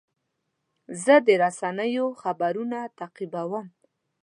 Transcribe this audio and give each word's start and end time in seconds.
زه 1.03 1.15
د 1.25 1.27
رسنیو 1.43 2.05
خبرونه 2.21 2.79
تعقیبوم. 2.99 3.67